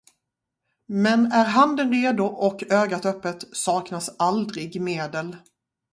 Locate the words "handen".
1.45-1.91